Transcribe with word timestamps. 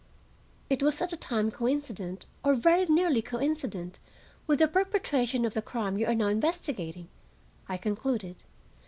"It 0.67 0.81
was 0.81 0.99
at 1.03 1.13
a 1.13 1.15
time 1.15 1.51
coincident, 1.51 2.25
or 2.43 2.55
very 2.55 2.87
nearly 2.87 3.21
coincident, 3.21 3.99
with 4.47 4.57
the 4.57 4.67
perpetration 4.67 5.45
of 5.45 5.53
the 5.53 5.61
crime 5.61 5.95
you 5.99 6.07
are 6.07 6.15
now 6.15 6.25
investigating," 6.29 7.07
I 7.69 7.77
concluded. 7.77 8.37